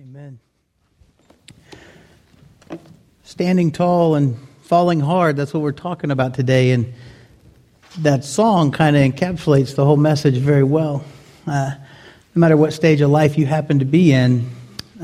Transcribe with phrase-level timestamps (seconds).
[0.00, 0.38] Amen.
[3.24, 6.70] Standing tall and falling hard, that's what we're talking about today.
[6.70, 6.94] And
[7.98, 11.04] that song kind of encapsulates the whole message very well.
[11.48, 11.72] Uh,
[12.32, 14.48] no matter what stage of life you happen to be in,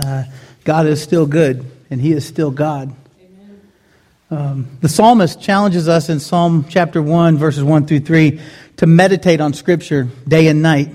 [0.00, 0.24] uh,
[0.62, 2.94] God is still good, and He is still God.
[4.30, 8.40] Um, the psalmist challenges us in Psalm chapter 1, verses 1 through 3,
[8.76, 10.94] to meditate on Scripture day and night.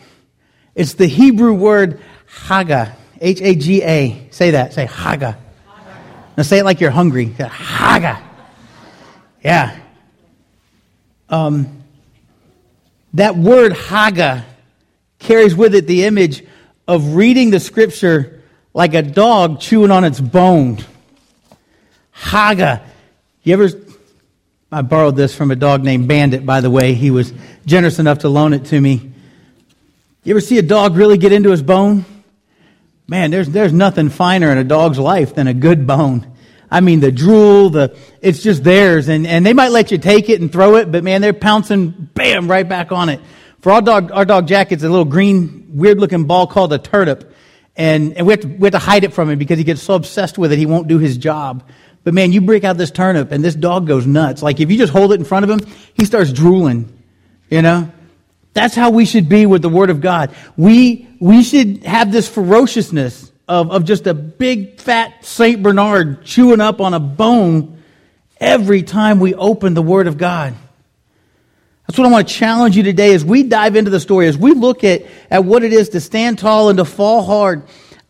[0.75, 4.27] it's the Hebrew word haga, H A G A.
[4.31, 4.73] Say that.
[4.73, 5.37] Say haga.
[6.37, 7.25] Now say it like you're hungry.
[7.25, 8.21] Haga.
[9.43, 9.77] Yeah.
[11.29, 11.83] Um,
[13.13, 14.45] that word haga
[15.19, 16.43] carries with it the image
[16.87, 18.41] of reading the scripture
[18.73, 20.77] like a dog chewing on its bone.
[22.11, 22.83] Haga.
[23.43, 23.69] You ever?
[24.71, 26.93] I borrowed this from a dog named Bandit, by the way.
[26.93, 27.33] He was
[27.65, 29.10] generous enough to loan it to me.
[30.23, 32.05] You ever see a dog really get into his bone?
[33.07, 36.31] Man, there's, there's nothing finer in a dog's life than a good bone.
[36.69, 39.09] I mean, the drool, the, it's just theirs.
[39.09, 41.89] And, and they might let you take it and throw it, but man, they're pouncing,
[41.89, 43.19] bam, right back on it.
[43.61, 46.77] For our dog, our dog Jack, it's a little green, weird looking ball called a
[46.77, 47.33] turnip.
[47.75, 49.81] And, and we, have to, we have to hide it from him because he gets
[49.81, 51.67] so obsessed with it, he won't do his job.
[52.03, 54.43] But man, you break out this turnip and this dog goes nuts.
[54.43, 56.95] Like if you just hold it in front of him, he starts drooling,
[57.49, 57.91] you know?
[58.53, 60.35] That's how we should be with the Word of God.
[60.57, 65.61] We, we should have this ferociousness of, of just a big fat St.
[65.63, 67.81] Bernard chewing up on a bone
[68.39, 70.53] every time we open the Word of God.
[71.87, 74.37] That's what I want to challenge you today as we dive into the story, as
[74.37, 77.63] we look at, at what it is to stand tall and to fall hard.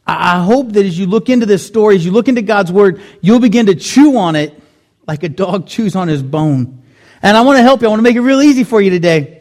[0.05, 3.01] I hope that as you look into this story, as you look into God's Word,
[3.21, 4.59] you'll begin to chew on it
[5.07, 6.83] like a dog chews on his bone.
[7.23, 7.87] And I want to help you.
[7.87, 9.40] I want to make it real easy for you today.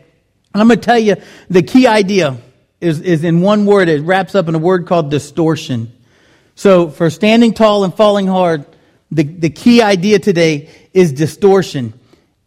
[0.54, 1.16] I'm going to tell you
[1.48, 2.38] the key idea
[2.80, 3.88] is, is in one word.
[3.88, 5.92] It wraps up in a word called distortion.
[6.54, 8.66] So for standing tall and falling hard,
[9.10, 11.94] the, the key idea today is distortion.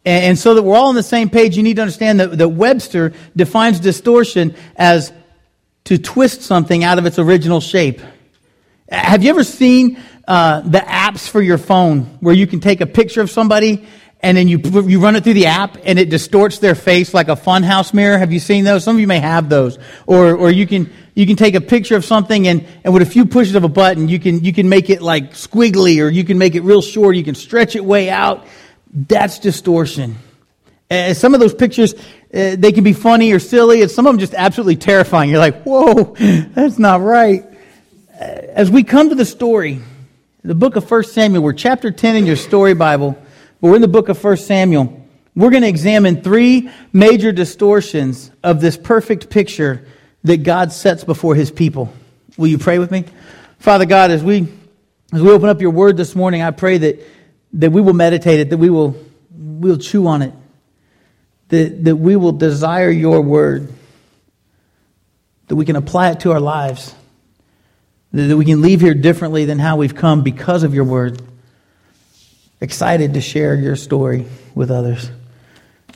[0.04, 2.38] And, and so that we're all on the same page, you need to understand that,
[2.38, 5.12] that Webster defines distortion as
[5.84, 8.00] to twist something out of its original shape.
[8.88, 12.86] Have you ever seen uh, the apps for your phone where you can take a
[12.86, 13.86] picture of somebody
[14.24, 17.28] and then you, you run it through the app and it distorts their face like
[17.28, 18.16] a funhouse mirror.
[18.16, 18.82] Have you seen those?
[18.82, 19.78] Some of you may have those.
[20.06, 23.06] Or, or you can, you can take a picture of something and, and with a
[23.06, 26.24] few pushes of a button, you can, you can make it like squiggly or you
[26.24, 27.16] can make it real short.
[27.16, 28.46] You can stretch it way out.
[28.94, 30.16] That's distortion.
[30.90, 34.12] Uh, some of those pictures, uh, they can be funny or silly, and some of
[34.12, 35.28] them just absolutely terrifying.
[35.28, 36.14] You're like, whoa,
[36.54, 37.44] that's not right.
[38.18, 39.80] Uh, as we come to the story,
[40.42, 43.18] the book of 1 Samuel, we're chapter 10 in your story Bible.
[43.64, 45.08] We're in the book of 1 Samuel.
[45.34, 49.86] We're going to examine three major distortions of this perfect picture
[50.22, 51.90] that God sets before his people.
[52.36, 53.06] Will you pray with me?
[53.60, 54.52] Father God, as we
[55.14, 57.00] as we open up your word this morning, I pray that,
[57.54, 59.02] that we will meditate it, that we will
[59.34, 60.34] we'll chew on it,
[61.48, 63.72] that, that we will desire your word,
[65.48, 66.94] that we can apply it to our lives,
[68.12, 71.22] that we can leave here differently than how we've come because of your word
[72.64, 75.10] excited to share your story with others.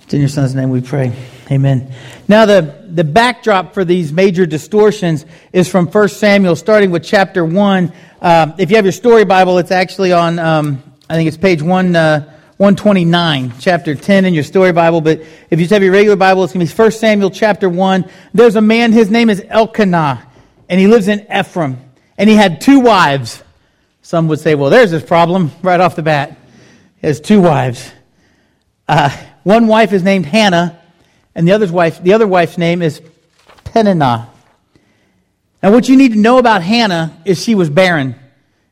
[0.03, 1.13] It's in your son's name we pray.
[1.51, 1.93] Amen.
[2.29, 7.45] Now, the, the backdrop for these major distortions is from 1 Samuel, starting with chapter
[7.45, 7.93] 1.
[8.21, 11.63] Uh, if you have your story Bible, it's actually on, um, I think it's page
[11.63, 12.21] 1, uh,
[12.59, 15.01] 129, chapter 10 in your story Bible.
[15.01, 17.69] But if you just have your regular Bible, it's going to be 1 Samuel chapter
[17.69, 18.11] 1.
[18.35, 20.27] There's a man, his name is Elkanah,
[20.69, 21.79] and he lives in Ephraim.
[22.19, 23.43] And he had two wives.
[24.03, 26.37] Some would say, well, there's this problem right off the bat.
[27.03, 27.91] Has two wives.
[28.89, 30.81] Uh, one wife is named Hannah,
[31.35, 33.01] and the other's wife, the other wife's name is
[33.65, 34.31] Peninnah.
[35.63, 38.17] Now, what you need to know about Hannah is she was barren,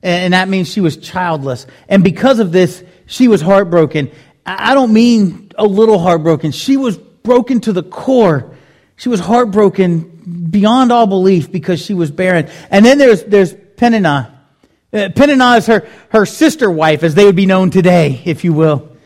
[0.03, 1.67] and that means she was childless.
[1.89, 4.11] And because of this, she was heartbroken.
[4.45, 6.51] I don't mean a little heartbroken.
[6.53, 8.57] She was broken to the core.
[8.97, 12.49] She was heartbroken beyond all belief because she was barren.
[12.71, 14.36] And then there's, there's Peninnah.
[14.97, 18.53] Uh, Peninnah is her, her sister wife, as they would be known today, if you
[18.53, 18.97] will.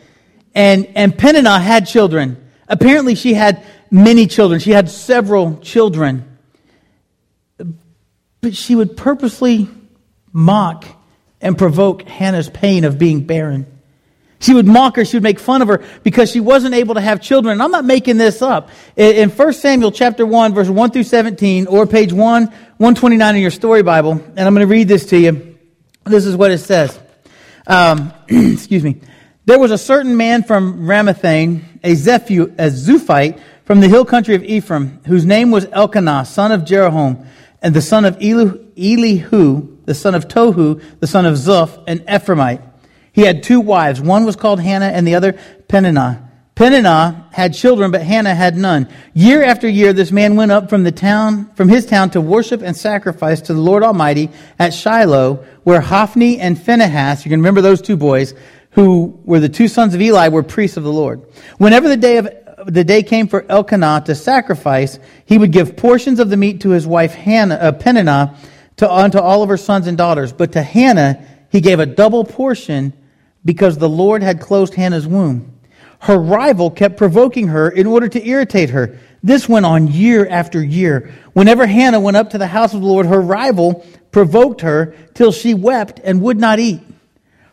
[0.55, 2.49] And, and Peninnah had children.
[2.67, 4.61] Apparently, she had many children.
[4.61, 6.37] She had several children.
[8.39, 9.67] But she would purposely
[10.33, 10.85] mock,
[11.41, 13.65] and provoke Hannah's pain of being barren.
[14.39, 17.01] She would mock her, she would make fun of her because she wasn't able to
[17.01, 17.53] have children.
[17.53, 18.69] And I'm not making this up.
[18.95, 23.51] In 1 Samuel chapter 1, verse 1 through 17, or page 1, 129 in your
[23.51, 25.50] story Bible, and I'm going to read this to you.
[26.05, 26.99] This is what it says.
[27.67, 29.01] Um, excuse me.
[29.45, 34.35] There was a certain man from Ramathaim, a, Zephu, a Zuphite, from the hill country
[34.35, 37.25] of Ephraim, whose name was Elkanah, son of Jeroham,
[37.61, 42.61] and the son of Elihu, the son of Tohu, the son of Zuph, an Ephraimite.
[43.13, 44.01] He had two wives.
[44.01, 45.33] One was called Hannah and the other
[45.67, 46.30] Peninnah.
[46.61, 48.87] Peninnah had children, but Hannah had none.
[49.15, 52.61] Year after year, this man went up from the town, from his town to worship
[52.61, 54.29] and sacrifice to the Lord Almighty
[54.59, 58.35] at Shiloh, where Hophni and Phinehas, you can remember those two boys,
[58.73, 61.23] who were the two sons of Eli, were priests of the Lord.
[61.57, 62.29] Whenever the day of
[62.67, 66.69] the day came for Elkanah to sacrifice, he would give portions of the meat to
[66.69, 68.37] his wife Hannah, uh, Peninnah,
[68.75, 70.31] to unto all of her sons and daughters.
[70.31, 72.93] But to Hannah he gave a double portion
[73.43, 75.50] because the Lord had closed Hannah's womb.
[76.01, 78.97] Her rival kept provoking her in order to irritate her.
[79.21, 81.13] This went on year after year.
[81.33, 85.31] Whenever Hannah went up to the house of the Lord, her rival provoked her till
[85.31, 86.81] she wept and would not eat.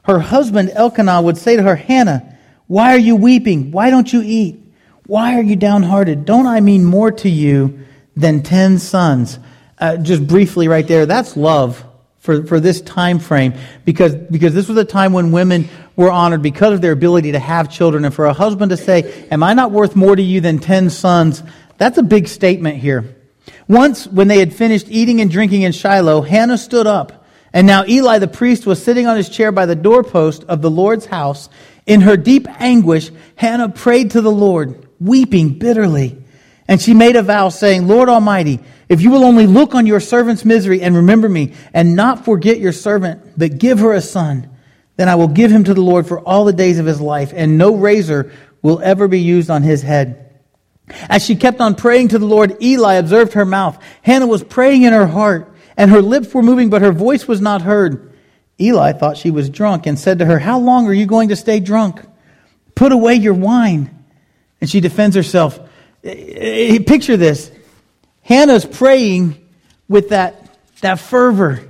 [0.02, 3.70] Her husband Elkanah would say to her, Hannah, why are you weeping?
[3.70, 4.58] Why don't you eat?
[5.06, 6.24] Why are you downhearted?
[6.24, 7.80] Don't I mean more to you
[8.16, 9.38] than ten sons?
[9.78, 11.84] Uh, just briefly right there, that's love
[12.18, 13.54] for, for this time frame
[13.84, 15.68] because, because this was a time when women
[15.98, 18.04] were honored because of their ability to have children.
[18.04, 20.88] And for a husband to say, Am I not worth more to you than ten
[20.90, 21.42] sons?
[21.76, 23.16] That's a big statement here.
[23.66, 27.26] Once, when they had finished eating and drinking in Shiloh, Hannah stood up.
[27.52, 30.70] And now Eli the priest was sitting on his chair by the doorpost of the
[30.70, 31.48] Lord's house.
[31.84, 36.22] In her deep anguish, Hannah prayed to the Lord, weeping bitterly.
[36.68, 40.00] And she made a vow saying, Lord Almighty, if you will only look on your
[40.00, 44.48] servant's misery and remember me and not forget your servant, but give her a son,
[44.98, 47.32] then I will give him to the Lord for all the days of his life,
[47.34, 50.40] and no razor will ever be used on his head.
[51.08, 53.80] As she kept on praying to the Lord, Eli observed her mouth.
[54.02, 57.40] Hannah was praying in her heart, and her lips were moving, but her voice was
[57.40, 58.12] not heard.
[58.60, 61.36] Eli thought she was drunk and said to her, How long are you going to
[61.36, 62.04] stay drunk?
[62.74, 64.04] Put away your wine.
[64.60, 65.60] And she defends herself.
[66.02, 67.52] Eh, eh, picture this.
[68.22, 69.48] Hannah's praying
[69.88, 71.68] with that, that fervor.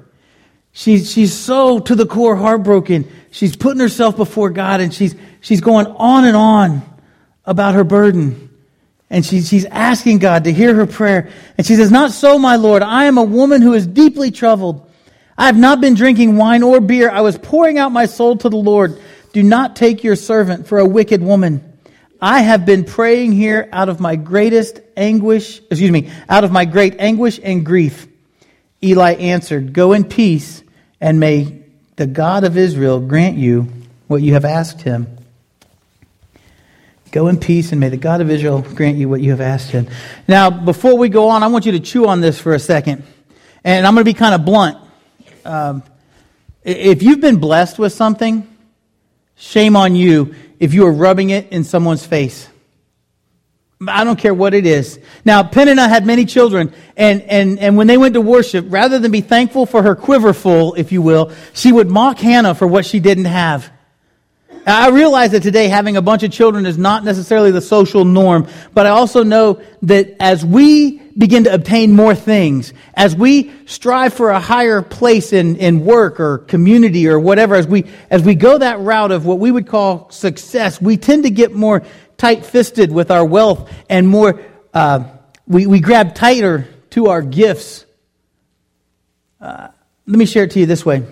[0.79, 3.11] She's, she's so to the core heartbroken.
[3.33, 6.83] She's putting herself before God and she's, she's going on and on
[7.45, 8.49] about her burden.
[9.11, 11.31] And she, she's asking God to hear her prayer.
[11.57, 12.85] And she says, Not so, my Lord.
[12.85, 14.89] I am a woman who is deeply troubled.
[15.37, 17.11] I have not been drinking wine or beer.
[17.11, 19.03] I was pouring out my soul to the Lord.
[19.33, 21.77] Do not take your servant for a wicked woman.
[22.23, 26.67] I have been praying here out of my greatest anguish, excuse me, out of my
[26.67, 28.07] great anguish and grief.
[28.81, 30.63] Eli answered, Go in peace,
[31.01, 31.63] and may
[31.97, 33.69] the God of Israel grant you
[34.07, 35.07] what you have asked him.
[37.11, 39.71] Go in peace, and may the God of Israel grant you what you have asked
[39.71, 39.89] him.
[40.27, 43.03] Now, before we go on, I want you to chew on this for a second.
[43.65, 44.77] And I'm going to be kind of blunt.
[45.45, 45.83] Um,
[46.63, 48.47] if you've been blessed with something,
[49.37, 52.49] shame on you if you are rubbing it in someone's face.
[53.87, 54.99] I don't care what it is.
[55.25, 59.13] Now, Peninnah had many children, and, and, and when they went to worship, rather than
[59.13, 62.99] be thankful for her quiverful, if you will, she would mock Hannah for what she
[62.99, 63.71] didn't have.
[64.67, 68.49] I realize that today having a bunch of children is not necessarily the social norm,
[68.75, 74.13] but I also know that as we begin to obtain more things, as we strive
[74.13, 78.35] for a higher place in, in work or community or whatever, as we, as we
[78.35, 81.83] go that route of what we would call success, we tend to get more
[82.19, 84.43] tight fisted with our wealth and more,
[84.75, 85.05] uh,
[85.47, 87.87] we, we grab tighter to our gifts.
[89.41, 89.69] Uh,
[90.07, 91.05] let me share it to you this way.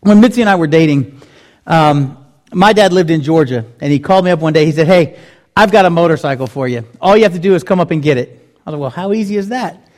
[0.00, 1.20] When Mitzi and I were dating,
[1.66, 2.16] um,
[2.52, 4.66] my dad lived in Georgia, and he called me up one day.
[4.66, 5.18] He said, Hey,
[5.56, 6.84] I've got a motorcycle for you.
[7.00, 8.28] All you have to do is come up and get it.
[8.66, 9.88] I was like, well, how easy is that?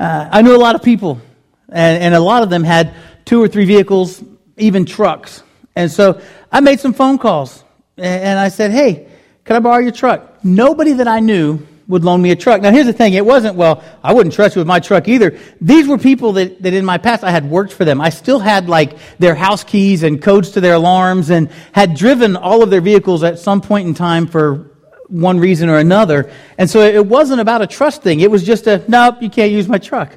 [0.00, 1.20] Uh, I knew a lot of people,
[1.68, 2.94] and, and a lot of them had
[3.24, 4.22] two or three vehicles,
[4.56, 5.42] even trucks.
[5.76, 7.62] And so I made some phone calls,
[7.96, 9.08] and, and I said, hey,
[9.44, 10.44] can I borrow your truck?
[10.44, 12.62] Nobody that I knew would loan me a truck.
[12.62, 13.14] Now, here's the thing.
[13.14, 15.38] It wasn't, well, I wouldn't trust you with my truck either.
[15.60, 18.00] These were people that, that in my past I had worked for them.
[18.00, 22.36] I still had like their house keys and codes to their alarms and had driven
[22.36, 24.70] all of their vehicles at some point in time for
[25.08, 26.30] one reason or another.
[26.56, 28.20] And so it wasn't about a trust thing.
[28.20, 30.16] It was just a, nope, you can't use my truck.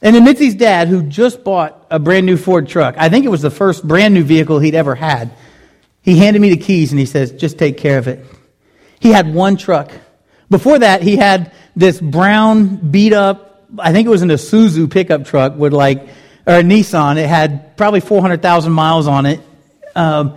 [0.00, 3.28] And then Mitzi's dad, who just bought a brand new Ford truck, I think it
[3.28, 5.32] was the first brand new vehicle he'd ever had,
[6.00, 8.24] he handed me the keys and he says, just take care of it.
[9.00, 9.90] He had one truck.
[10.48, 15.24] Before that, he had this brown, beat up, I think it was an Isuzu pickup
[15.24, 16.08] truck with like
[16.46, 17.16] or a Nissan.
[17.16, 19.40] It had probably 400,000 miles on it.
[19.94, 20.36] Um,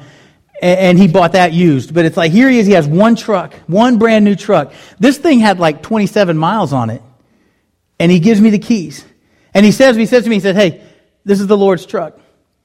[0.62, 1.94] and he bought that used.
[1.94, 4.74] But it's like, here he is, he has one truck, one brand new truck.
[5.00, 7.02] This thing had like 27 miles on it.
[8.00, 9.06] And he gives me the keys.
[9.54, 10.84] And he says, he says to me, he said, hey,
[11.26, 12.20] this is the Lord's truck.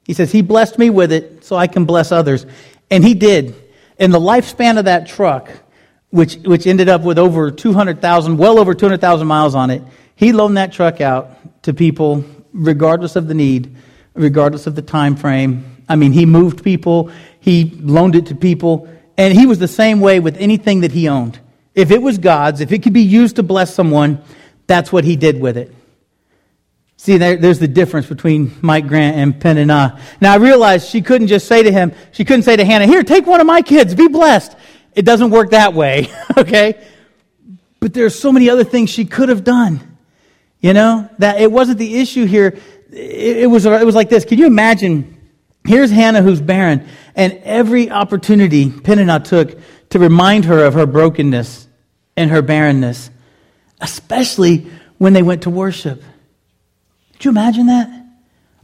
[0.04, 2.46] He says, he blessed me with it so I can bless others.
[2.90, 3.54] And he did.
[3.98, 5.50] In the lifespan of that truck,
[6.10, 9.82] which, which ended up with over 200,000, well over 200,000 miles on it,
[10.14, 13.76] he loaned that truck out to people regardless of the need,
[14.14, 15.84] regardless of the time frame.
[15.88, 17.10] I mean, he moved people,
[17.40, 21.08] he loaned it to people, and he was the same way with anything that he
[21.08, 21.38] owned.
[21.74, 24.22] If it was God's, if it could be used to bless someone,
[24.66, 25.74] that's what he did with it.
[26.96, 30.00] See, there, there's the difference between Mike Grant and Peninnah.
[30.20, 33.04] Now, I realized she couldn't just say to him, she couldn't say to Hannah, Here,
[33.04, 34.56] take one of my kids, be blessed.
[34.98, 36.84] It doesn't work that way, okay?
[37.78, 39.96] But there's so many other things she could have done.
[40.60, 42.58] You know, that it wasn't the issue here.
[42.90, 44.24] It, it was, it was like this.
[44.24, 45.16] Can you imagine?
[45.64, 49.56] Here's Hannah who's barren, and every opportunity Peninnah took
[49.90, 51.68] to remind her of her brokenness
[52.16, 53.08] and her barrenness,
[53.80, 56.02] especially when they went to worship.
[57.12, 57.88] Could you imagine that?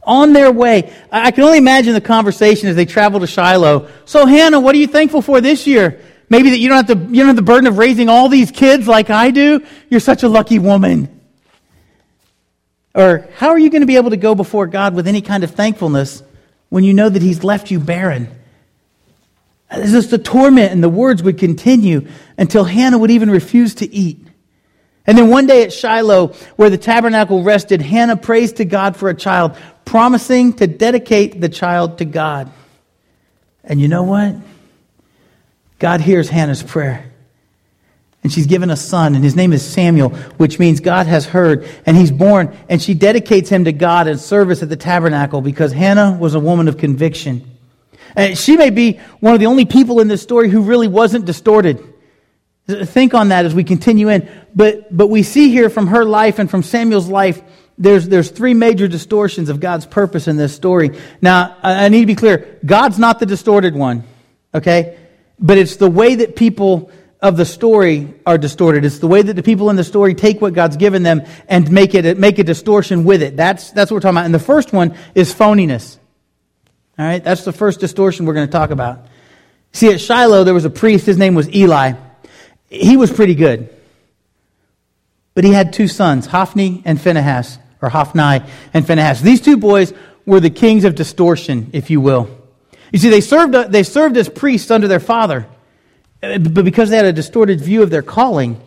[0.03, 0.93] On their way.
[1.09, 3.87] I can only imagine the conversation as they travel to Shiloh.
[4.03, 6.01] So, Hannah, what are you thankful for this year?
[6.29, 8.51] Maybe that you don't have to, you don't have the burden of raising all these
[8.51, 9.65] kids like I do.
[9.89, 11.21] You're such a lucky woman.
[12.95, 15.43] Or how are you going to be able to go before God with any kind
[15.43, 16.23] of thankfulness
[16.69, 18.29] when you know that He's left you barren?
[19.69, 23.93] It's just the torment and the words would continue until Hannah would even refuse to
[23.93, 24.25] eat.
[25.07, 29.09] And then one day at Shiloh, where the tabernacle rested, Hannah prays to God for
[29.09, 32.51] a child, promising to dedicate the child to God.
[33.63, 34.35] And you know what?
[35.79, 37.11] God hears Hannah's prayer.
[38.23, 41.67] And she's given a son, and his name is Samuel, which means God has heard.
[41.85, 45.71] And he's born, and she dedicates him to God in service at the tabernacle because
[45.71, 47.55] Hannah was a woman of conviction.
[48.15, 51.25] And she may be one of the only people in this story who really wasn't
[51.25, 51.83] distorted.
[52.67, 54.27] Think on that as we continue in.
[54.55, 57.43] But, but we see here from her life and from Samuel's life,
[57.77, 60.97] there's, there's three major distortions of God's purpose in this story.
[61.21, 62.57] Now, I need to be clear.
[62.65, 64.03] God's not the distorted one,
[64.53, 64.97] okay?
[65.39, 68.85] But it's the way that people of the story are distorted.
[68.85, 71.69] It's the way that the people in the story take what God's given them and
[71.71, 73.35] make it make a distortion with it.
[73.35, 74.25] That's that's what we're talking about.
[74.25, 75.97] And the first one is phoniness.
[76.99, 79.07] All right, that's the first distortion we're going to talk about.
[79.71, 81.05] See, at Shiloh there was a priest.
[81.05, 81.93] His name was Eli.
[82.69, 83.75] He was pretty good,
[85.33, 89.21] but he had two sons, Hophni and Phinehas, or Hophni and Phinehas.
[89.21, 89.93] These two boys
[90.25, 92.29] were the kings of distortion, if you will.
[92.95, 95.47] You see, they served uh, they served as priests under their father.
[96.23, 98.57] Uh, but because they had a distorted view of their calling,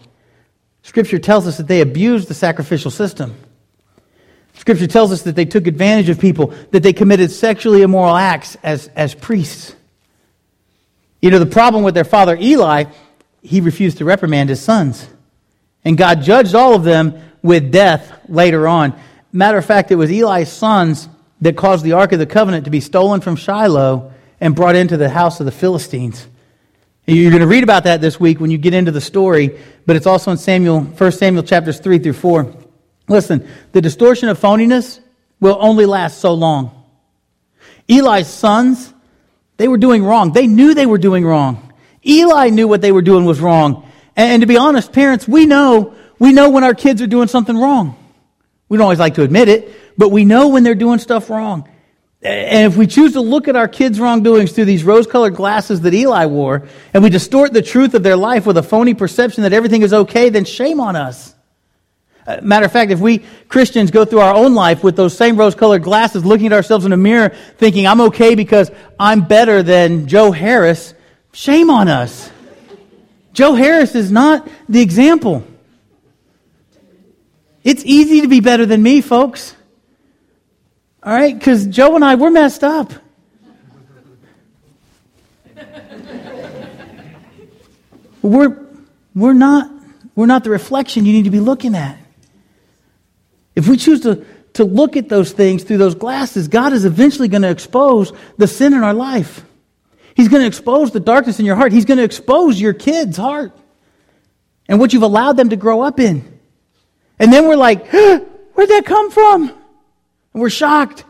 [0.82, 3.34] Scripture tells us that they abused the sacrificial system.
[4.52, 8.54] Scripture tells us that they took advantage of people, that they committed sexually immoral acts
[8.62, 9.74] as, as priests.
[11.22, 12.84] You know, the problem with their father Eli,
[13.40, 15.08] he refused to reprimand his sons.
[15.86, 18.92] And God judged all of them with death later on.
[19.32, 21.08] Matter of fact, it was Eli's sons
[21.40, 24.96] that caused the Ark of the Covenant to be stolen from Shiloh and brought into
[24.96, 26.26] the house of the Philistines.
[27.06, 29.96] You're going to read about that this week when you get into the story, but
[29.96, 32.54] it's also in Samuel, 1 Samuel chapters 3 through 4.
[33.08, 35.00] Listen, the distortion of phoniness
[35.40, 36.84] will only last so long.
[37.88, 38.92] Eli's sons,
[39.56, 40.32] they were doing wrong.
[40.32, 41.72] They knew they were doing wrong.
[42.04, 43.90] Eli knew what they were doing was wrong.
[44.14, 47.56] And, to be honest, parents, we know, we know when our kids are doing something
[47.56, 47.96] wrong.
[48.68, 51.68] We don't always like to admit it, but we know when they're doing stuff wrong.
[52.20, 55.82] And if we choose to look at our kids' wrongdoings through these rose colored glasses
[55.82, 59.44] that Eli wore, and we distort the truth of their life with a phony perception
[59.44, 61.34] that everything is okay, then shame on us.
[62.26, 65.36] Uh, matter of fact, if we Christians go through our own life with those same
[65.36, 69.62] rose colored glasses, looking at ourselves in a mirror, thinking, I'm okay because I'm better
[69.62, 70.94] than Joe Harris,
[71.32, 72.30] shame on us.
[73.32, 75.44] Joe Harris is not the example.
[77.62, 79.54] It's easy to be better than me, folks.
[81.02, 81.36] All right?
[81.36, 82.92] Because Joe and I, we're messed up.
[88.22, 88.66] we're,
[89.14, 89.70] we're, not,
[90.14, 91.98] we're not the reflection you need to be looking at.
[93.54, 94.24] If we choose to,
[94.54, 98.46] to look at those things through those glasses, God is eventually going to expose the
[98.46, 99.44] sin in our life.
[100.14, 101.72] He's going to expose the darkness in your heart.
[101.72, 103.52] He's going to expose your kid's heart
[104.68, 106.40] and what you've allowed them to grow up in.
[107.18, 109.57] And then we're like, where'd that come from?
[110.38, 111.04] We're shocked.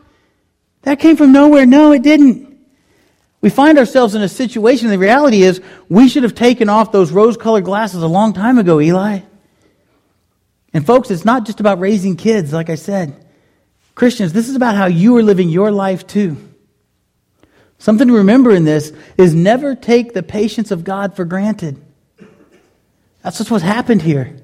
[0.82, 1.66] That came from nowhere.
[1.66, 2.48] No, it didn't.
[3.40, 7.12] We find ourselves in a situation, the reality is, we should have taken off those
[7.12, 9.20] rose colored glasses a long time ago, Eli.
[10.74, 13.24] And folks, it's not just about raising kids, like I said.
[13.94, 16.36] Christians, this is about how you are living your life too.
[17.78, 21.80] Something to remember in this is never take the patience of God for granted.
[23.22, 24.36] That's just what's happened here.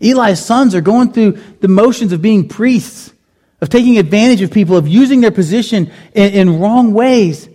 [0.00, 3.12] Eli's sons are going through the motions of being priests,
[3.60, 7.48] of taking advantage of people, of using their position in, in wrong ways.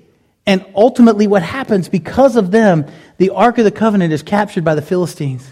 [0.45, 2.85] And ultimately, what happens because of them,
[3.17, 5.49] the Ark of the Covenant is captured by the Philistines.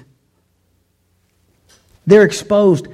[2.05, 2.87] They're exposed.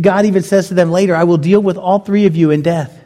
[0.00, 2.62] God even says to them later, I will deal with all three of you in
[2.62, 3.00] death.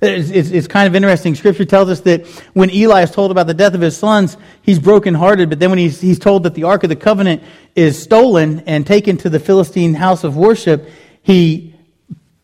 [0.00, 1.34] It's, it's, it's, kind of interesting.
[1.34, 4.78] Scripture tells us that when Eli is told about the death of his sons, he's
[4.78, 5.50] brokenhearted.
[5.50, 7.42] But then when he's, he's told that the Ark of the Covenant
[7.74, 10.88] is stolen and taken to the Philistine house of worship,
[11.22, 11.74] he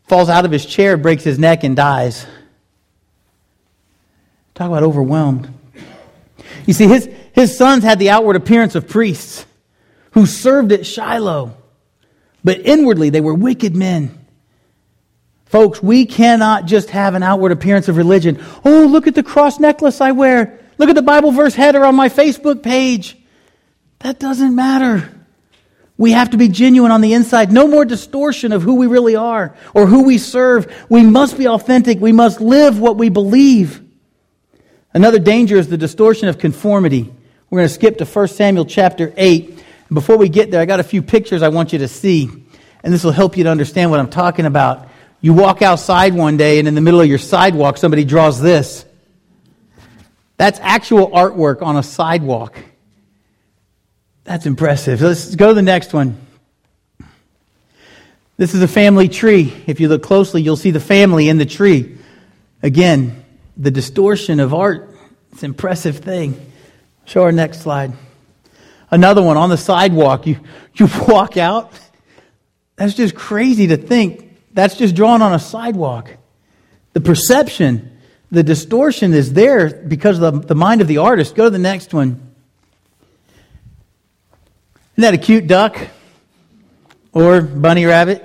[0.04, 2.26] falls out of his chair, breaks his neck, and dies.
[4.54, 5.52] Talk about overwhelmed.
[6.66, 9.44] You see, his, his sons had the outward appearance of priests
[10.12, 11.56] who served at Shiloh,
[12.42, 14.24] but inwardly they were wicked men.
[15.46, 18.42] Folks, we cannot just have an outward appearance of religion.
[18.64, 20.60] Oh, look at the cross necklace I wear.
[20.78, 23.16] Look at the Bible verse header on my Facebook page.
[24.00, 25.10] That doesn't matter.
[25.96, 27.52] We have to be genuine on the inside.
[27.52, 30.72] No more distortion of who we really are or who we serve.
[30.88, 32.00] We must be authentic.
[32.00, 33.80] We must live what we believe.
[34.92, 37.12] Another danger is the distortion of conformity.
[37.48, 39.62] We're going to skip to 1 Samuel chapter 8.
[39.92, 42.28] Before we get there, I got a few pictures I want you to see,
[42.82, 44.88] and this will help you to understand what I'm talking about.
[45.20, 48.84] You walk outside one day, and in the middle of your sidewalk, somebody draws this.
[50.36, 52.58] That's actual artwork on a sidewalk.
[54.24, 55.00] That's impressive.
[55.00, 56.18] Let's go to the next one.
[58.36, 59.52] This is a family tree.
[59.66, 61.98] If you look closely, you'll see the family in the tree.
[62.62, 63.24] Again,
[63.56, 64.90] the distortion of art.
[65.32, 66.52] It's an impressive thing.
[67.04, 67.92] Show our next slide.
[68.90, 70.26] Another one on the sidewalk.
[70.26, 70.40] You,
[70.74, 71.72] you walk out.
[72.76, 76.10] That's just crazy to think that's just drawn on a sidewalk.
[76.92, 77.98] The perception,
[78.30, 81.34] the distortion is there because of the, the mind of the artist.
[81.34, 82.33] Go to the next one.
[84.94, 85.76] Isn't that a cute duck?
[87.12, 88.24] Or bunny rabbit?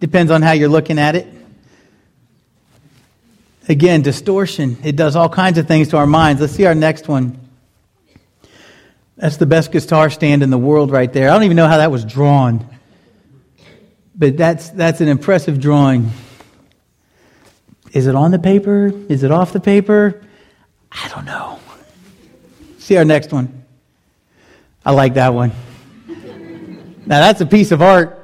[0.00, 1.32] Depends on how you're looking at it.
[3.68, 4.76] Again, distortion.
[4.82, 6.40] It does all kinds of things to our minds.
[6.40, 7.38] Let's see our next one.
[9.16, 11.30] That's the best guitar stand in the world right there.
[11.30, 12.66] I don't even know how that was drawn.
[14.16, 16.10] But that's, that's an impressive drawing.
[17.92, 18.92] Is it on the paper?
[19.08, 20.22] Is it off the paper?
[20.90, 21.60] I don't know.
[22.78, 23.61] See our next one.
[24.84, 25.52] I like that one.
[27.04, 28.18] Now, that's a piece of art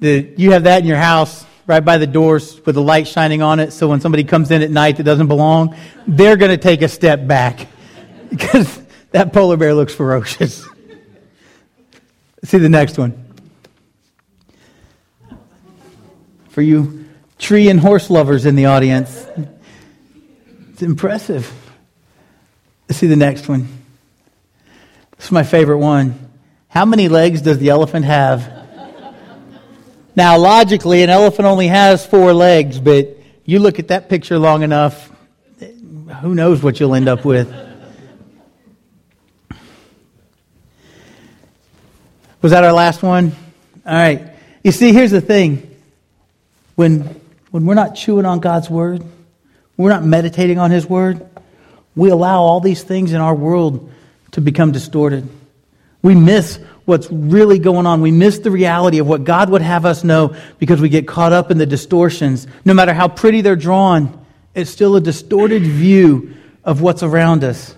[0.00, 3.42] that you have that in your house right by the doors with the light shining
[3.42, 3.72] on it.
[3.72, 6.88] So when somebody comes in at night that doesn't belong, they're going to take a
[6.88, 7.66] step back
[8.30, 10.66] because that polar bear looks ferocious.
[12.44, 13.28] See the next one.
[16.58, 17.04] for you
[17.38, 19.24] tree and horse lovers in the audience.
[20.72, 21.48] It's impressive.
[22.90, 23.77] See the next one.
[25.18, 26.30] This is my favorite one.
[26.68, 28.50] How many legs does the elephant have?
[30.14, 34.62] now, logically, an elephant only has four legs, but you look at that picture long
[34.62, 35.10] enough,
[36.22, 37.52] who knows what you'll end up with.
[42.40, 43.32] Was that our last one?
[43.84, 44.22] All right.
[44.62, 45.74] You see, here's the thing
[46.76, 47.00] when,
[47.50, 49.02] when we're not chewing on God's word,
[49.76, 51.28] we're not meditating on his word,
[51.96, 53.92] we allow all these things in our world
[54.32, 55.28] to become distorted.
[56.02, 58.00] We miss what's really going on.
[58.00, 61.32] We miss the reality of what God would have us know because we get caught
[61.32, 62.46] up in the distortions.
[62.64, 67.74] No matter how pretty they're drawn, it's still a distorted view of what's around us.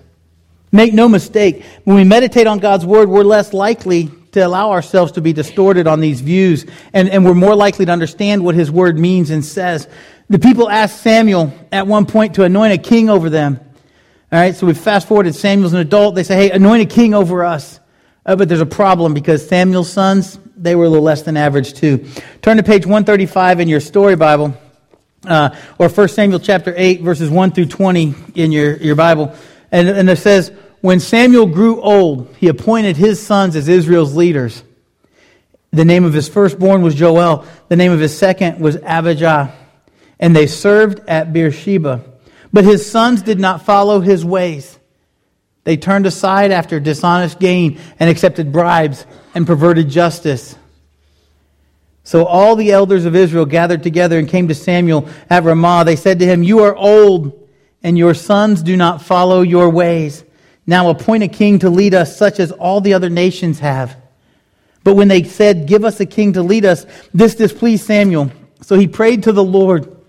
[0.72, 5.12] Make no mistake, when we meditate on God's word, we're less likely to allow ourselves
[5.12, 8.70] to be distorted on these views, and, and we're more likely to understand what his
[8.70, 9.88] word means and says.
[10.28, 13.58] The people asked Samuel at one point to anoint a king over them.
[14.32, 15.34] All right, so we fast forwarded.
[15.34, 16.14] Samuel's an adult.
[16.14, 17.80] They say, hey, anoint a king over us.
[18.24, 21.74] Uh, but there's a problem because Samuel's sons, they were a little less than average
[21.74, 22.06] too.
[22.40, 24.56] Turn to page 135 in your story Bible,
[25.26, 29.34] uh, or 1 Samuel chapter 8, verses 1 through 20 in your, your Bible.
[29.72, 34.62] And, and it says, when Samuel grew old, he appointed his sons as Israel's leaders.
[35.72, 37.46] The name of his firstborn was Joel.
[37.68, 39.54] The name of his second was Abijah.
[40.20, 42.04] And they served at Beersheba.
[42.52, 44.78] But his sons did not follow his ways.
[45.64, 50.56] They turned aside after dishonest gain and accepted bribes and perverted justice.
[52.02, 55.84] So all the elders of Israel gathered together and came to Samuel at Ramah.
[55.84, 57.48] They said to him, You are old,
[57.82, 60.24] and your sons do not follow your ways.
[60.66, 63.96] Now appoint a king to lead us, such as all the other nations have.
[64.82, 68.32] But when they said, Give us a king to lead us, this displeased Samuel.
[68.62, 69.99] So he prayed to the Lord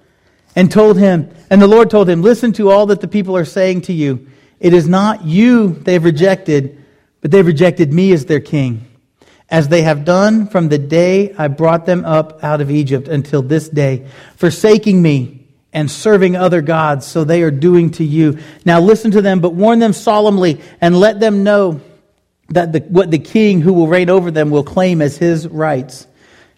[0.55, 3.45] and told him, and the Lord told him, Listen to all that the people are
[3.45, 4.27] saying to you.
[4.59, 6.83] It is not you they've rejected,
[7.21, 8.85] but they've rejected me as their king,
[9.49, 13.41] as they have done from the day I brought them up out of Egypt until
[13.41, 18.37] this day, forsaking me and serving other gods, so they are doing to you.
[18.65, 21.81] Now listen to them, but warn them solemnly and let them know
[22.49, 26.07] that the, what the king who will reign over them will claim as his rights.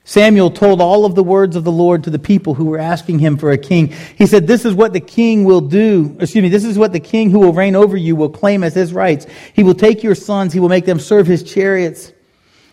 [0.06, 3.20] Samuel told all of the words of the Lord to the people who were asking
[3.20, 3.94] him for a king.
[4.18, 6.18] He said, This is what the king will do.
[6.20, 8.74] Excuse me, this is what the king who will reign over you will claim as
[8.74, 9.26] his rights.
[9.54, 12.12] He will take your sons, he will make them serve his chariots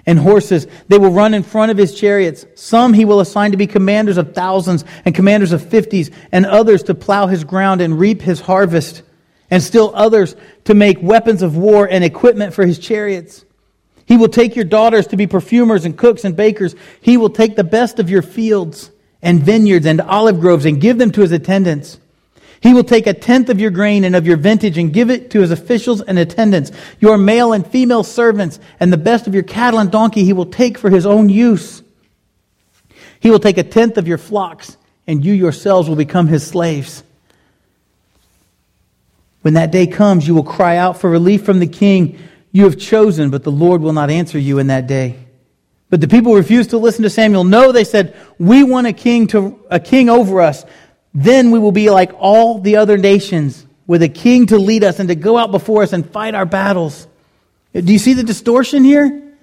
[0.07, 0.67] and horses.
[0.89, 2.47] They will run in front of his chariots.
[2.57, 6.83] Some he will assign to be commanders of thousands and commanders of fifties, and others
[6.85, 9.03] to plow his ground and reap his harvest,
[9.51, 13.45] and still others to make weapons of war and equipment for his chariots.
[14.11, 16.75] He will take your daughters to be perfumers and cooks and bakers.
[17.01, 18.91] He will take the best of your fields
[19.23, 21.97] and vineyards and olive groves and give them to his attendants.
[22.61, 25.31] He will take a tenth of your grain and of your vintage and give it
[25.31, 26.73] to his officials and attendants.
[26.99, 30.47] Your male and female servants and the best of your cattle and donkey he will
[30.47, 31.81] take for his own use.
[33.21, 37.05] He will take a tenth of your flocks and you yourselves will become his slaves.
[39.43, 42.19] When that day comes, you will cry out for relief from the king
[42.53, 45.19] you have chosen, but the Lord will not answer you in that day.
[45.89, 47.45] But the people refused to listen to Samuel.
[47.45, 50.65] No, they said, we want a king to, a king over us.
[51.13, 55.01] Then we will be like all the other nations with a king to lead us
[55.01, 57.09] and to go out before us and fight our battles.
[57.73, 59.35] Do you see the distortion here?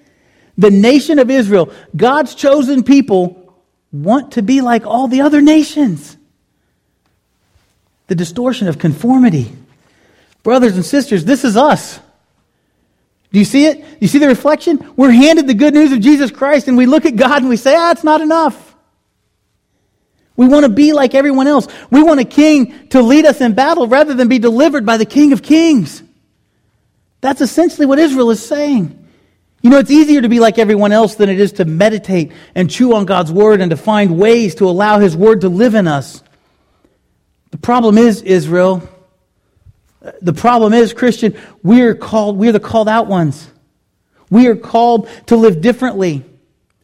[0.56, 3.54] The nation of Israel, God's chosen people,
[3.92, 6.16] want to be like all the other nations.
[8.06, 9.52] The distortion of conformity.
[10.42, 12.00] Brothers and sisters, this is us.
[13.32, 13.80] Do you see it?
[13.80, 14.92] Do you see the reflection?
[14.96, 17.56] We're handed the good news of Jesus Christ and we look at God and we
[17.56, 18.68] say, ah, it's not enough.
[20.36, 21.66] We want to be like everyone else.
[21.90, 25.04] We want a king to lead us in battle rather than be delivered by the
[25.04, 26.02] King of Kings.
[27.20, 28.94] That's essentially what Israel is saying.
[29.62, 32.70] You know, it's easier to be like everyone else than it is to meditate and
[32.70, 35.88] chew on God's word and to find ways to allow his word to live in
[35.88, 36.22] us.
[37.50, 38.88] The problem is, Israel,
[40.22, 43.50] the problem is, Christian, we're called, we're the called out ones.
[44.30, 46.24] We are called to live differently.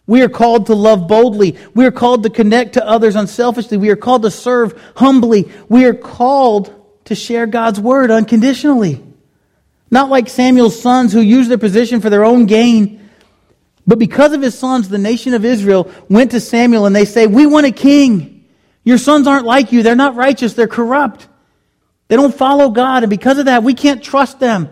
[0.07, 1.57] We are called to love boldly.
[1.75, 3.79] We are called to connect to others unselfishly.
[3.79, 5.51] We are called to serve humbly.
[5.69, 6.75] We are called
[7.07, 9.03] to share God's word unconditionally.
[9.91, 13.09] Not like Samuel's sons who used their position for their own gain.
[13.87, 17.27] But because of his sons, the nation of Israel went to Samuel and they say,
[17.27, 18.47] We want a king.
[18.83, 19.83] Your sons aren't like you.
[19.83, 20.55] They're not righteous.
[20.55, 21.29] They're corrupt.
[22.09, 24.69] They don't follow God, and because of that, we can't trust them.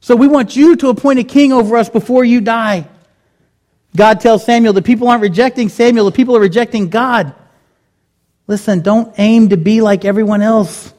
[0.00, 2.88] So we want you to appoint a king over us before you die.
[3.94, 7.34] God tells Samuel, the people aren't rejecting Samuel, the people are rejecting God.
[8.46, 10.92] Listen, don't aim to be like everyone else.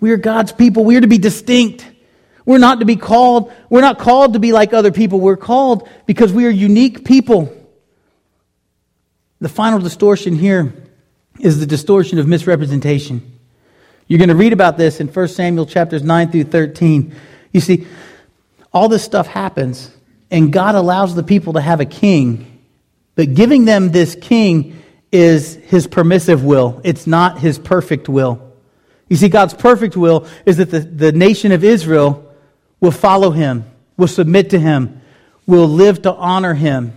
[0.00, 0.84] We are God's people.
[0.84, 1.86] We are to be distinct.
[2.44, 5.20] We're not to be called, we're not called to be like other people.
[5.20, 7.56] We're called because we are unique people.
[9.40, 10.72] The final distortion here
[11.38, 13.31] is the distortion of misrepresentation.
[14.12, 17.14] You're going to read about this in 1 Samuel chapters 9 through 13.
[17.50, 17.86] You see,
[18.70, 19.90] all this stuff happens,
[20.30, 22.62] and God allows the people to have a king,
[23.14, 26.78] but giving them this king is his permissive will.
[26.84, 28.52] It's not his perfect will.
[29.08, 32.34] You see, God's perfect will is that the, the nation of Israel
[32.80, 33.64] will follow him,
[33.96, 35.00] will submit to him,
[35.46, 36.92] will live to honor him.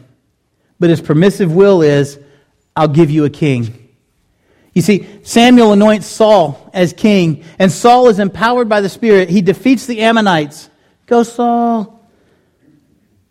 [0.82, 2.20] But his permissive will is,
[2.76, 3.85] I'll give you a king.
[4.76, 9.30] You see, Samuel anoints Saul as king, and Saul is empowered by the Spirit.
[9.30, 10.70] He defeats the Ammonites.
[11.08, 12.06] Go, Saul.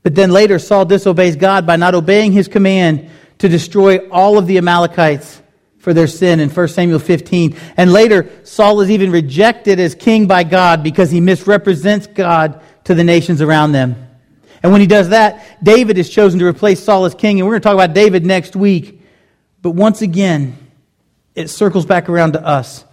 [0.02, 4.46] But then later, Saul disobeys God by not obeying his command to destroy all of
[4.46, 5.42] the Amalekites
[5.78, 7.56] for their sin in 1 Samuel 15.
[7.76, 12.94] And later, Saul is even rejected as king by God because he misrepresents God to
[12.94, 13.96] the nations around them.
[14.62, 17.38] And when he does that, David is chosen to replace Saul as king.
[17.38, 19.02] And we're going to talk about David next week.
[19.60, 20.56] But once again,
[21.34, 22.84] it circles back around to us.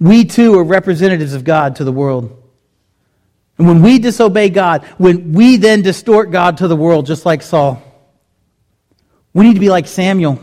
[0.00, 2.42] We too are representatives of God to the world.
[3.56, 7.42] And when we disobey God, when we then distort God to the world, just like
[7.42, 7.82] Saul,
[9.32, 10.40] we need to be like Samuel,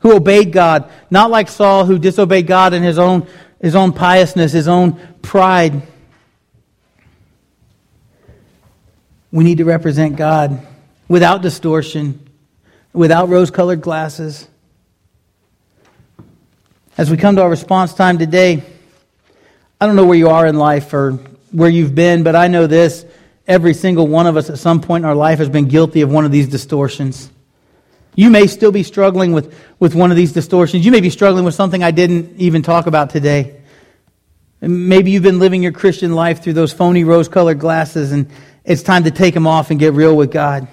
[0.00, 3.26] who obeyed God, not like Saul, who disobeyed God in his own,
[3.60, 5.82] his own piousness, his own pride.
[9.32, 10.66] We need to represent God
[11.08, 12.28] without distortion,
[12.92, 14.46] without rose colored glasses.
[16.96, 18.62] As we come to our response time today,
[19.80, 21.14] I don't know where you are in life or
[21.50, 23.04] where you've been, but I know this.
[23.48, 26.12] Every single one of us at some point in our life has been guilty of
[26.12, 27.28] one of these distortions.
[28.14, 30.86] You may still be struggling with, with one of these distortions.
[30.86, 33.60] You may be struggling with something I didn't even talk about today.
[34.60, 38.30] Maybe you've been living your Christian life through those phony rose colored glasses, and
[38.64, 40.68] it's time to take them off and get real with God.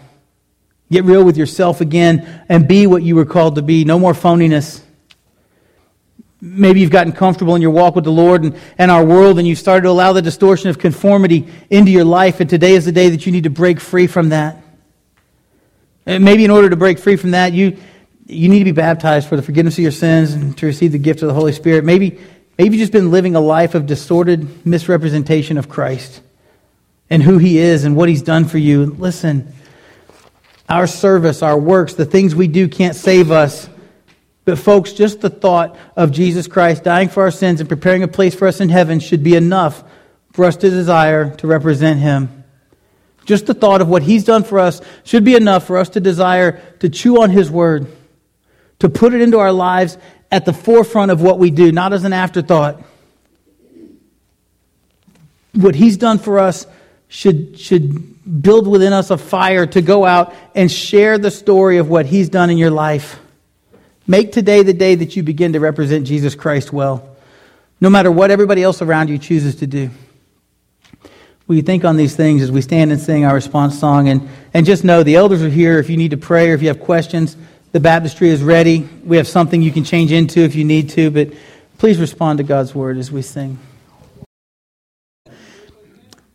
[0.92, 3.86] Get real with yourself again and be what you were called to be.
[3.86, 4.84] No more phoniness.
[6.44, 9.48] Maybe you've gotten comfortable in your walk with the Lord and, and our world, and
[9.48, 12.92] you've started to allow the distortion of conformity into your life, and today is the
[12.92, 14.58] day that you need to break free from that.
[16.08, 17.78] And maybe in order to break free from that, you,
[18.26, 20.98] you need to be baptized for the forgiveness of your sins and to receive the
[20.98, 21.86] gift of the Holy Spirit.
[21.86, 22.20] Maybe,
[22.58, 26.22] maybe you've just been living a life of distorted misrepresentation of Christ
[27.12, 28.86] and who He is and what He's done for you.
[28.86, 29.54] Listen,
[30.68, 33.70] our service, our works, the things we do can't save us.
[34.44, 38.08] But, folks, just the thought of Jesus Christ dying for our sins and preparing a
[38.08, 39.84] place for us in heaven should be enough
[40.34, 42.44] for us to desire to represent Him.
[43.26, 46.00] Just the thought of what He's done for us should be enough for us to
[46.00, 47.88] desire to chew on His Word,
[48.80, 49.98] to put it into our lives
[50.32, 52.82] at the forefront of what we do, not as an afterthought.
[55.54, 56.66] What He's done for us
[57.10, 61.90] should, should build within us a fire to go out and share the story of
[61.90, 63.20] what He's done in your life.
[64.08, 67.16] Make today the day that you begin to represent Jesus Christ well,
[67.80, 69.90] no matter what everybody else around you chooses to do.
[71.48, 74.08] You think on these things as we stand and sing our response song?
[74.08, 76.62] And, and just know the elders are here if you need to pray or if
[76.62, 77.36] you have questions.
[77.74, 78.88] The baptistry is ready.
[79.04, 81.34] We have something you can change into if you need to, but
[81.78, 83.60] please respond to God's word as we sing.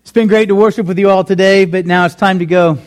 [0.03, 2.79] It's been great to worship with you all today, but now it's time to go.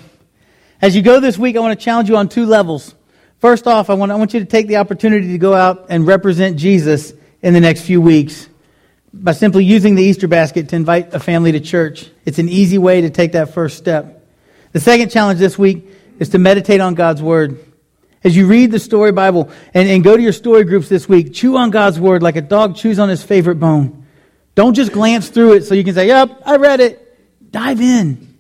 [0.82, 2.94] As you go this week, I want to challenge you on two levels.
[3.40, 6.06] First off, I want, I want you to take the opportunity to go out and
[6.06, 8.50] represent Jesus in the next few weeks
[9.14, 12.10] by simply using the Easter basket to invite a family to church.
[12.26, 14.28] It's an easy way to take that first step.
[14.74, 15.88] The second challenge this week
[16.20, 17.66] is to meditate on God's Word.
[18.26, 21.34] As you read the story Bible and, and go to your story groups this week,
[21.34, 24.06] chew on God's Word like a dog chews on his favorite bone.
[24.54, 27.52] Don't just glance through it so you can say, Yep, I read it.
[27.52, 28.38] Dive in.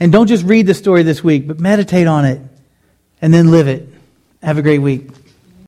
[0.00, 2.40] And don't just read the story this week, but meditate on it
[3.22, 3.91] and then live it.
[4.42, 5.21] Have a great week.